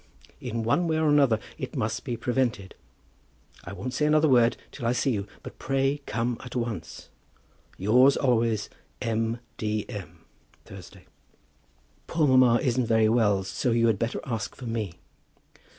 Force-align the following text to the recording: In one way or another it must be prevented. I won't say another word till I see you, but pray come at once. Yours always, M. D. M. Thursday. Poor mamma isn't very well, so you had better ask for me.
In 0.39 0.63
one 0.63 0.87
way 0.87 0.97
or 0.97 1.09
another 1.09 1.37
it 1.59 1.75
must 1.75 2.05
be 2.05 2.17
prevented. 2.17 2.73
I 3.65 3.71
won't 3.71 3.93
say 3.93 4.07
another 4.07 4.27
word 4.27 4.57
till 4.71 4.87
I 4.87 4.93
see 4.93 5.11
you, 5.11 5.27
but 5.43 5.59
pray 5.59 6.01
come 6.07 6.37
at 6.39 6.55
once. 6.55 7.09
Yours 7.77 8.17
always, 8.17 8.67
M. 8.99 9.37
D. 9.59 9.85
M. 9.87 10.25
Thursday. 10.65 11.05
Poor 12.07 12.25
mamma 12.27 12.57
isn't 12.63 12.87
very 12.87 13.09
well, 13.09 13.43
so 13.43 13.69
you 13.69 13.85
had 13.85 13.99
better 13.99 14.19
ask 14.25 14.55
for 14.55 14.65
me. 14.65 14.95